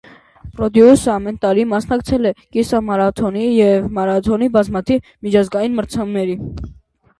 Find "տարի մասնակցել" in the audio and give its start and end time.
1.43-2.25